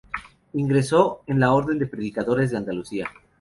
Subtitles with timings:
[0.53, 3.07] Ingresó en la Orden de Predicadores de Andalucía.